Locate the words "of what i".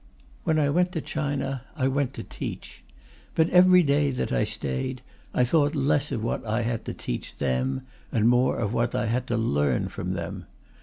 6.11-6.63, 8.57-9.05